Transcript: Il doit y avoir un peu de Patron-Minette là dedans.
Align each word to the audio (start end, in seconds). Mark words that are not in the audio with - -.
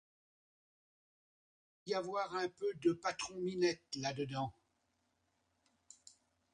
Il 1.85 1.91
doit 1.91 1.93
y 1.93 1.93
avoir 1.93 2.35
un 2.35 2.49
peu 2.49 2.73
de 2.81 2.91
Patron-Minette 2.93 3.83
là 3.97 4.13
dedans. 4.13 4.51